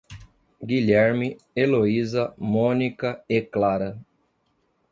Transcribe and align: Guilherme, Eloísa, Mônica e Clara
Guilherme, 0.63 1.37
Eloísa, 1.53 2.33
Mônica 2.35 3.23
e 3.29 3.39
Clara 3.39 3.99